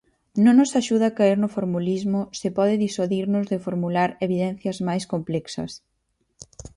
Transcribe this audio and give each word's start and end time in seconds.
Non 0.43 0.53
nos 0.59 0.71
axuda 0.81 1.15
caer 1.19 1.37
no 1.41 1.53
formulismo 1.57 2.19
se 2.39 2.49
pode 2.57 2.81
disuadirnos 2.85 3.45
de 3.51 3.61
formular 3.65 4.09
evidencias 4.25 4.77
máis 4.87 5.03
complexas. 5.13 5.71